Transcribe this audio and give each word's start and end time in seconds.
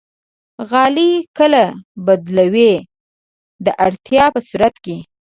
غالۍ 0.69 1.11
کله 1.37 1.63
بدلوئ؟ 2.05 2.71
د 3.65 3.67
اړتیا 3.85 4.25
په 4.33 4.39
صورت 4.49 4.75
کې 4.85 4.95